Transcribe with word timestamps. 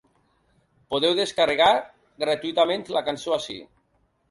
Podeu 0.93 1.13
descarregar 1.19 1.69
gratuïtament 2.25 2.89
la 2.99 3.07
cançó 3.13 3.39
ací. 3.39 3.61